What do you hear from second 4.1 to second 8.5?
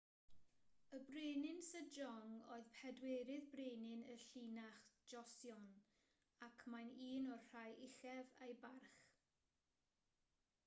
y llinach joseon ac mae'n un o'r rhai uchaf